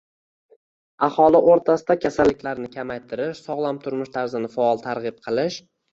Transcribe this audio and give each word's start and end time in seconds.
aholi 1.07 1.41
o‘rtasida 1.51 1.95
kasalliklarni 2.05 2.71
kamaytirish, 2.77 3.43
sog‘lom 3.49 3.79
turmush 3.85 4.11
tarzini 4.17 4.51
faol 4.57 4.83
targ‘ib 4.87 5.21
qilish 5.29 5.61